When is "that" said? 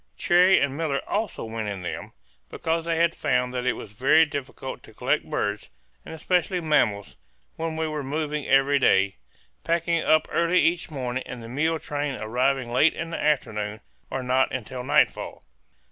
3.53-3.67